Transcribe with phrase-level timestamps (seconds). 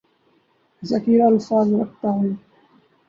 [0.83, 2.29] ذخیرہ الفاظ رکھتا ہوں